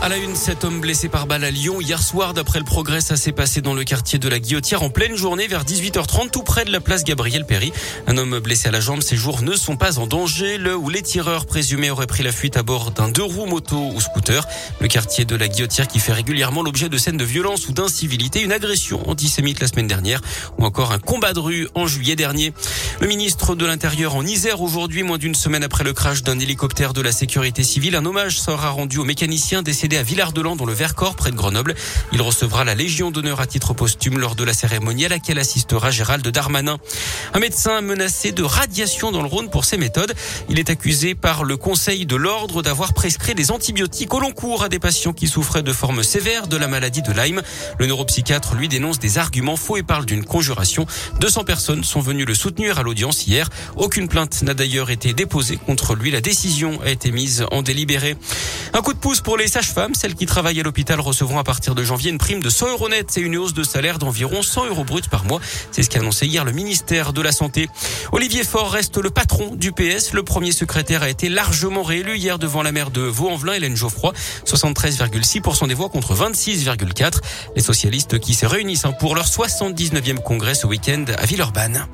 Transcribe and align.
À 0.00 0.08
la 0.08 0.16
une, 0.16 0.36
cet 0.36 0.62
homme 0.62 0.80
blessé 0.80 1.08
par 1.08 1.26
balle 1.26 1.42
à 1.42 1.50
Lyon 1.50 1.80
hier 1.80 2.00
soir. 2.00 2.32
D'après 2.32 2.60
le 2.60 2.64
progrès, 2.64 3.00
ça 3.00 3.16
s'est 3.16 3.32
passé 3.32 3.60
dans 3.60 3.74
le 3.74 3.82
quartier 3.82 4.20
de 4.20 4.28
la 4.28 4.38
Guillotière 4.38 4.84
en 4.84 4.90
pleine 4.90 5.16
journée 5.16 5.48
vers 5.48 5.64
18h30, 5.64 6.30
tout 6.30 6.44
près 6.44 6.64
de 6.64 6.70
la 6.70 6.80
place 6.80 7.02
Gabriel 7.02 7.44
Péry. 7.44 7.72
Un 8.06 8.16
homme 8.16 8.38
blessé 8.38 8.68
à 8.68 8.70
la 8.70 8.78
jambe, 8.78 9.02
ses 9.02 9.16
jours 9.16 9.42
ne 9.42 9.56
sont 9.56 9.76
pas 9.76 9.98
en 9.98 10.06
danger. 10.06 10.56
Le 10.56 10.76
ou 10.76 10.88
les 10.88 11.02
tireurs 11.02 11.46
présumés 11.46 11.90
auraient 11.90 12.06
pris 12.06 12.22
la 12.22 12.30
fuite 12.30 12.56
à 12.56 12.62
bord 12.62 12.92
d'un 12.92 13.08
deux 13.08 13.24
roues 13.24 13.46
moto 13.46 13.90
ou 13.92 14.00
scooter. 14.00 14.46
Le 14.80 14.86
quartier 14.86 15.24
de 15.24 15.34
la 15.34 15.48
Guillotière 15.48 15.88
qui 15.88 15.98
fait 15.98 16.12
régulièrement 16.12 16.62
l'objet 16.62 16.88
de 16.88 16.96
scènes 16.96 17.16
de 17.16 17.24
violence 17.24 17.68
ou 17.68 17.72
d'incivilité, 17.72 18.40
une 18.40 18.52
agression 18.52 19.06
antisémite 19.10 19.58
la 19.58 19.66
semaine 19.66 19.88
dernière 19.88 20.20
ou 20.58 20.64
encore 20.64 20.92
un 20.92 21.00
combat 21.00 21.32
de 21.32 21.40
rue 21.40 21.68
en 21.74 21.88
juillet 21.88 22.14
dernier. 22.14 22.52
Le 23.00 23.08
ministre 23.08 23.56
de 23.56 23.66
l'Intérieur 23.66 24.14
en 24.14 24.24
Isère 24.24 24.60
aujourd'hui, 24.60 25.02
moins 25.02 25.18
d'une 25.18 25.34
semaine 25.34 25.64
après 25.64 25.82
le 25.82 25.92
crash 25.92 26.22
d'un 26.22 26.38
hélicoptère 26.38 26.92
de 26.92 27.00
la 27.00 27.10
sécurité 27.10 27.64
civile, 27.64 27.96
un 27.96 28.06
hommage 28.06 28.38
sera 28.40 28.70
rendu 28.70 28.98
au 28.98 29.04
mécanicien 29.04 29.62
décédé 29.88 29.96
à 29.96 30.02
Villard-de-Lans 30.02 30.56
dans 30.56 30.66
le 30.66 30.72
Vercors 30.72 31.16
près 31.16 31.30
de 31.30 31.36
Grenoble. 31.36 31.74
Il 32.12 32.20
recevra 32.20 32.64
la 32.64 32.74
Légion 32.74 33.10
d'honneur 33.10 33.40
à 33.40 33.46
titre 33.46 33.72
posthume 33.72 34.18
lors 34.18 34.34
de 34.34 34.44
la 34.44 34.52
cérémonie 34.52 35.06
à 35.06 35.08
laquelle 35.08 35.38
assistera 35.38 35.90
Gérald 35.90 36.26
Darmanin. 36.28 36.78
Un 37.32 37.38
médecin 37.38 37.80
menacé 37.80 38.32
de 38.32 38.42
radiation 38.42 39.10
dans 39.12 39.22
le 39.22 39.28
Rhône 39.28 39.48
pour 39.48 39.64
ses 39.64 39.78
méthodes. 39.78 40.14
Il 40.50 40.58
est 40.58 40.68
accusé 40.68 41.14
par 41.14 41.44
le 41.44 41.56
Conseil 41.56 42.06
de 42.06 42.16
l'ordre 42.16 42.62
d'avoir 42.62 42.92
prescrit 42.92 43.34
des 43.34 43.50
antibiotiques 43.50 44.12
au 44.12 44.20
long 44.20 44.32
cours 44.32 44.62
à 44.62 44.68
des 44.68 44.78
patients 44.78 45.12
qui 45.12 45.26
souffraient 45.26 45.62
de 45.62 45.72
formes 45.72 46.02
sévères 46.02 46.48
de 46.48 46.56
la 46.56 46.68
maladie 46.68 47.02
de 47.02 47.12
Lyme. 47.12 47.42
Le 47.78 47.86
neuropsychiatre 47.86 48.54
lui 48.54 48.68
dénonce 48.68 48.98
des 48.98 49.16
arguments 49.16 49.56
faux 49.56 49.76
et 49.76 49.82
parle 49.82 50.04
d'une 50.04 50.24
conjuration. 50.24 50.86
200 51.20 51.44
personnes 51.44 51.84
sont 51.84 52.00
venues 52.00 52.26
le 52.26 52.34
soutenir 52.34 52.78
à 52.78 52.82
l'audience 52.82 53.26
hier. 53.26 53.48
Aucune 53.76 54.08
plainte 54.08 54.42
n'a 54.42 54.54
d'ailleurs 54.54 54.90
été 54.90 55.14
déposée 55.14 55.56
contre 55.56 55.94
lui. 55.94 56.10
La 56.10 56.20
décision 56.20 56.78
a 56.84 56.90
été 56.90 57.10
mise 57.10 57.46
en 57.50 57.62
délibéré. 57.62 58.16
Un 58.74 58.82
coup 58.82 58.92
de 58.92 58.98
pouce 58.98 59.20
pour 59.20 59.38
les 59.38 59.48
celles 59.94 60.14
qui 60.14 60.26
travaillent 60.26 60.60
à 60.60 60.62
l'hôpital 60.62 61.00
recevront 61.00 61.38
à 61.38 61.44
partir 61.44 61.74
de 61.74 61.84
janvier 61.84 62.10
une 62.10 62.18
prime 62.18 62.42
de 62.42 62.50
100 62.50 62.70
euros 62.72 62.88
net 62.88 63.16
et 63.16 63.20
une 63.20 63.36
hausse 63.36 63.54
de 63.54 63.62
salaire 63.62 63.98
d'environ 63.98 64.42
100 64.42 64.66
euros 64.66 64.84
bruts 64.84 65.02
par 65.10 65.24
mois. 65.24 65.40
C'est 65.70 65.82
ce 65.82 65.90
qu'a 65.90 66.00
annoncé 66.00 66.26
hier 66.26 66.44
le 66.44 66.52
ministère 66.52 67.12
de 67.12 67.22
la 67.22 67.32
Santé. 67.32 67.68
Olivier 68.12 68.44
Faure 68.44 68.72
reste 68.72 68.96
le 68.98 69.10
patron 69.10 69.54
du 69.54 69.72
PS. 69.72 70.12
Le 70.12 70.22
premier 70.22 70.52
secrétaire 70.52 71.02
a 71.02 71.08
été 71.08 71.28
largement 71.28 71.82
réélu 71.82 72.16
hier 72.16 72.38
devant 72.38 72.62
la 72.62 72.72
maire 72.72 72.90
de 72.90 73.02
Vaux-en-Velin, 73.02 73.54
Hélène 73.54 73.76
Geoffroy. 73.76 74.12
73,6% 74.46 75.68
des 75.68 75.74
voix 75.74 75.88
contre 75.88 76.14
26,4%. 76.14 77.20
Les 77.54 77.62
socialistes 77.62 78.18
qui 78.18 78.34
se 78.34 78.46
réunissent 78.46 78.86
pour 78.98 79.14
leur 79.14 79.26
79e 79.26 80.22
congrès 80.22 80.54
ce 80.54 80.66
week-end 80.66 81.04
à 81.16 81.26
Villeurbanne. 81.26 81.86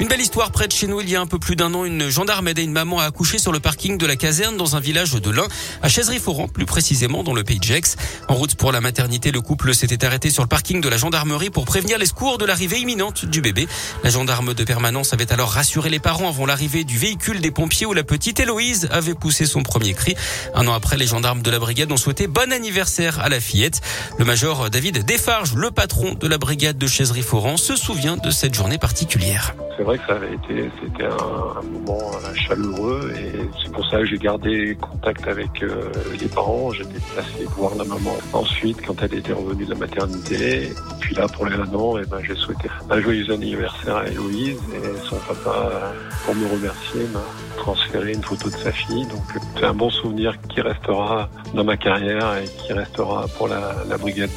Une 0.00 0.08
belle 0.08 0.22
histoire 0.22 0.50
près 0.50 0.66
de 0.66 0.72
chez 0.72 0.86
nous. 0.86 1.02
Il 1.02 1.10
y 1.10 1.14
a 1.14 1.20
un 1.20 1.26
peu 1.26 1.38
plus 1.38 1.56
d'un 1.56 1.74
an, 1.74 1.84
une 1.84 2.08
gendarme 2.08 2.48
aidait 2.48 2.64
une 2.64 2.72
maman 2.72 3.00
à 3.00 3.04
accoucher 3.04 3.36
sur 3.36 3.52
le 3.52 3.60
parking 3.60 3.98
de 3.98 4.06
la 4.06 4.16
caserne 4.16 4.56
dans 4.56 4.74
un 4.74 4.80
village 4.80 5.12
de 5.12 5.30
l'Ain, 5.30 5.46
à 5.82 5.90
Chaisery-Foran, 5.90 6.48
plus 6.48 6.64
précisément 6.64 7.22
dans 7.22 7.34
le 7.34 7.44
pays 7.44 7.58
de 7.58 7.64
Gex. 7.64 7.96
En 8.26 8.34
route 8.34 8.54
pour 8.54 8.72
la 8.72 8.80
maternité, 8.80 9.30
le 9.30 9.42
couple 9.42 9.74
s'était 9.74 10.02
arrêté 10.06 10.30
sur 10.30 10.42
le 10.42 10.48
parking 10.48 10.80
de 10.80 10.88
la 10.88 10.96
gendarmerie 10.96 11.50
pour 11.50 11.66
prévenir 11.66 11.98
les 11.98 12.06
secours 12.06 12.38
de 12.38 12.46
l'arrivée 12.46 12.78
imminente 12.78 13.26
du 13.26 13.42
bébé. 13.42 13.68
La 14.02 14.08
gendarme 14.08 14.54
de 14.54 14.64
permanence 14.64 15.12
avait 15.12 15.30
alors 15.34 15.50
rassuré 15.50 15.90
les 15.90 15.98
parents 15.98 16.28
avant 16.28 16.46
l'arrivée 16.46 16.84
du 16.84 16.96
véhicule 16.96 17.42
des 17.42 17.50
pompiers 17.50 17.84
où 17.84 17.92
la 17.92 18.02
petite 18.02 18.40
Héloïse 18.40 18.88
avait 18.90 19.12
poussé 19.12 19.44
son 19.44 19.62
premier 19.62 19.92
cri. 19.92 20.14
Un 20.54 20.66
an 20.66 20.72
après, 20.72 20.96
les 20.96 21.08
gendarmes 21.08 21.42
de 21.42 21.50
la 21.50 21.58
brigade 21.58 21.92
ont 21.92 21.98
souhaité 21.98 22.26
bon 22.26 22.50
anniversaire 22.54 23.20
à 23.20 23.28
la 23.28 23.38
fillette. 23.38 23.82
Le 24.18 24.24
major 24.24 24.70
David 24.70 25.04
Desfarges, 25.04 25.52
le 25.54 25.70
patron 25.70 26.14
de 26.14 26.26
la 26.26 26.38
brigade 26.38 26.78
de 26.78 26.86
Chaisery-Foran, 26.86 27.58
se 27.58 27.76
souvient 27.76 28.16
de 28.16 28.30
cette 28.30 28.54
journée 28.54 28.78
particulière 28.78 29.54
c'est 29.80 29.84
vrai 29.84 29.96
que 29.96 30.06
ça 30.06 30.16
avait 30.16 30.34
été, 30.34 30.70
c'était 30.82 31.06
un, 31.06 31.62
moment 31.62 32.10
euh, 32.12 32.34
chaleureux 32.34 33.10
et 33.16 33.48
c'est 33.62 33.72
pour 33.72 33.86
ça 33.86 34.00
que 34.00 34.04
j'ai 34.04 34.18
gardé 34.18 34.76
contact 34.78 35.26
avec 35.26 35.62
euh, 35.62 35.90
les 36.20 36.28
parents. 36.28 36.70
J'étais 36.70 37.00
placé 37.14 37.46
voir 37.56 37.74
la 37.76 37.84
maman 37.84 38.14
ensuite 38.34 38.84
quand 38.86 39.02
elle 39.02 39.14
était 39.14 39.32
revenue 39.32 39.64
de 39.64 39.70
la 39.70 39.78
maternité. 39.78 40.64
Et 40.64 40.74
puis 41.00 41.14
là, 41.14 41.28
pour 41.28 41.46
les 41.46 41.54
un 41.54 41.74
an, 41.74 41.96
eh 41.96 42.04
ben, 42.04 42.18
j'ai 42.22 42.34
souhaité 42.34 42.68
un 42.90 43.00
joyeux 43.00 43.32
anniversaire 43.32 43.96
à 43.96 44.06
Héloïse 44.06 44.60
et 44.74 45.08
son 45.08 45.16
papa, 45.16 45.94
pour 46.26 46.34
me 46.34 46.46
remercier, 46.46 47.00
m'a 47.14 47.24
transféré 47.56 48.12
une 48.12 48.22
photo 48.22 48.50
de 48.50 48.56
sa 48.56 48.72
fille. 48.72 49.06
Donc 49.06 49.22
c'est 49.56 49.64
un 49.64 49.74
bon 49.74 49.88
souvenir 49.88 50.38
qui 50.42 50.60
restera 50.60 51.30
dans 51.54 51.64
ma 51.64 51.78
carrière 51.78 52.36
et 52.36 52.44
qui 52.44 52.74
restera 52.74 53.26
pour 53.38 53.48
la, 53.48 53.96
brigade 53.98 54.30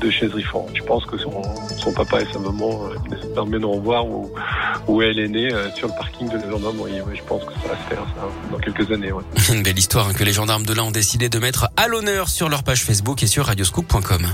de, 0.00 0.06
de 0.06 0.10
Je 0.10 0.82
pense 0.84 1.04
que 1.04 1.18
son, 1.18 1.92
papa 1.94 2.22
et 2.22 2.26
sa 2.32 2.38
maman 2.38 2.86
euh, 2.86 3.34
m'emmèneront 3.34 3.80
voir 3.80 4.06
où, 4.06 4.30
où 4.86 5.02
elle 5.02 5.18
est 5.18 5.28
née, 5.28 5.52
euh, 5.52 5.70
sur 5.74 5.88
le 5.88 5.94
parking 5.94 6.28
de 6.28 6.36
la 6.36 6.50
gendarmerie. 6.50 7.00
je 7.14 7.22
pense 7.22 7.44
que 7.44 7.52
ça 7.54 7.68
va 7.68 7.76
se 7.76 7.88
faire 7.88 8.06
ça, 8.16 8.28
dans 8.50 8.58
quelques 8.58 8.90
années. 8.90 9.12
Ouais. 9.12 9.22
Une 9.52 9.62
belle 9.62 9.78
histoire 9.78 10.08
hein, 10.08 10.12
que 10.14 10.24
les 10.24 10.32
gendarmes 10.32 10.64
de 10.64 10.74
là 10.74 10.84
ont 10.84 10.90
décidé 10.90 11.28
de 11.28 11.38
mettre 11.38 11.68
à 11.76 11.88
l'honneur 11.88 12.28
sur 12.28 12.48
leur 12.48 12.62
page 12.62 12.82
Facebook 12.84 13.22
et 13.22 13.26
sur 13.26 13.46
radioscoop.com. 13.46 14.26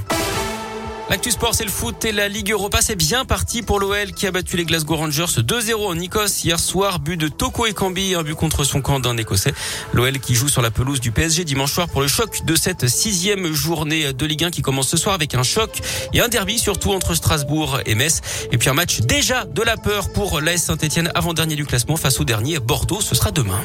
L'actu 1.11 1.31
sport, 1.31 1.55
c'est 1.55 1.65
le 1.65 1.71
foot 1.71 2.05
et 2.05 2.13
la 2.13 2.29
Ligue 2.29 2.53
Europa. 2.53 2.79
C'est 2.81 2.97
bien 2.97 3.25
parti 3.25 3.63
pour 3.63 3.81
l'OL 3.81 4.13
qui 4.13 4.27
a 4.27 4.31
battu 4.31 4.57
les 4.57 4.65
Glasgow 4.65 4.97
Rangers 4.97 5.25
2-0 5.25 5.75
en 5.87 5.99
Écosse 5.99 6.45
hier 6.45 6.59
soir. 6.59 7.01
But 7.01 7.19
de 7.19 7.29
Toko 7.29 7.67
et 7.67 7.75
Cambi, 7.75 8.15
un 8.15 8.23
but 8.23 8.35
contre 8.35 8.65
son 8.65 8.81
camp 8.81 9.01
d'un 9.01 9.17
Écossais. 9.17 9.53
L'OL 9.93 10.19
qui 10.21 10.35
joue 10.35 10.49
sur 10.49 10.63
la 10.63 10.71
pelouse 10.71 11.01
du 11.01 11.11
PSG 11.11 11.45
dimanche 11.45 11.73
soir 11.73 11.89
pour 11.89 12.01
le 12.01 12.09
choc 12.09 12.45
de 12.47 12.55
cette 12.55 12.89
sixième 12.89 13.53
journée 13.53 14.13
de 14.13 14.27
Ligue 14.27 14.45
1 14.45 14.51
qui 14.51 14.63
commence 14.63 14.89
ce 14.89 14.97
soir 14.97 15.15
avec 15.15 15.35
un 15.35 15.43
choc 15.43 15.81
et 16.13 16.21
un 16.21 16.29
derby 16.29 16.59
surtout 16.59 16.93
entre 16.93 17.15
Strasbourg 17.15 17.81
et 17.85 17.95
Metz. 17.95 18.21
Et 18.51 18.57
puis 18.57 18.71
un 18.71 18.75
match 18.75 19.01
déjà 19.01 19.45
de 19.45 19.63
la 19.63 19.77
peur 19.77 20.13
pour 20.13 20.41
l'AS 20.41 20.59
Saint-Etienne 20.59 21.11
avant-dernier 21.15 21.57
du 21.57 21.67
classement 21.67 21.97
face 21.97 22.21
au 22.21 22.25
dernier 22.25 22.59
Bordeaux. 22.59 23.01
Ce 23.01 23.15
sera 23.15 23.33
demain. 23.33 23.61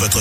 Votre 0.00 0.18